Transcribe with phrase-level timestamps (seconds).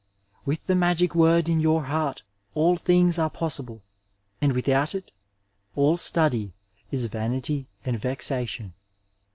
[0.45, 2.23] With the magic word in your heart
[2.55, 3.83] all things are possible,
[4.41, 5.11] and without it
[5.75, 6.53] all study
[6.89, 8.73] is vanity and vexation.